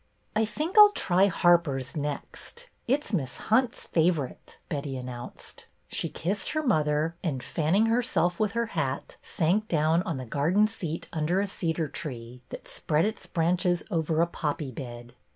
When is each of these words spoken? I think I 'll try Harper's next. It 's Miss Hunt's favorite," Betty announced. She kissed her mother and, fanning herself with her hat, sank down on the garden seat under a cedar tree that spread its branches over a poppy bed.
I 0.35 0.45
think 0.45 0.79
I 0.79 0.81
'll 0.81 0.91
try 0.93 1.27
Harper's 1.27 1.95
next. 1.95 2.69
It 2.87 3.03
's 3.03 3.13
Miss 3.13 3.37
Hunt's 3.37 3.85
favorite," 3.85 4.57
Betty 4.67 4.97
announced. 4.97 5.65
She 5.89 6.09
kissed 6.09 6.53
her 6.53 6.63
mother 6.63 7.13
and, 7.23 7.43
fanning 7.43 7.85
herself 7.85 8.39
with 8.39 8.53
her 8.53 8.65
hat, 8.73 9.17
sank 9.21 9.67
down 9.67 10.01
on 10.01 10.17
the 10.17 10.25
garden 10.25 10.65
seat 10.65 11.07
under 11.13 11.39
a 11.39 11.45
cedar 11.45 11.87
tree 11.87 12.41
that 12.49 12.67
spread 12.67 13.05
its 13.05 13.27
branches 13.27 13.83
over 13.91 14.21
a 14.21 14.25
poppy 14.25 14.71
bed. 14.71 15.13